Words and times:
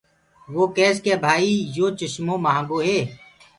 وو 0.53 0.63
ڪيس 0.77 0.95
ڪي 1.05 1.13
ڀآئي 1.23 1.51
يو 1.75 1.87
چمو 1.97 2.35
مهآنگو 2.43 2.77
هي۔ 2.87 2.99